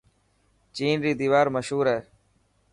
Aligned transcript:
چين 0.75 0.97
ري 1.05 1.11
ديوار 1.21 1.47
مشهور 1.55 1.85
هي. 1.93 1.99